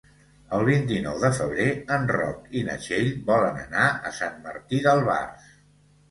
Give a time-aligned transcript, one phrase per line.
[0.59, 1.67] El vint-i-nou de febrer
[1.97, 5.53] en Roc i na Txell volen anar a Sant Martí d'Albars.